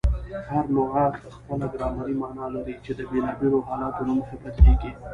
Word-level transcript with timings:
هر 0.51 0.65
لغت 0.75 1.15
خپله 1.37 1.65
ګرامري 1.73 2.15
مانا 2.21 2.45
لري، 2.55 2.75
چي 2.83 2.91
د 2.95 2.99
بېلابېلو 3.09 3.59
حالتو 3.67 4.01
له 4.07 4.13
مخي 4.19 4.35
بدلیږي. 4.43 4.91